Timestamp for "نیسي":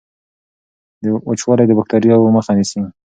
2.57-2.81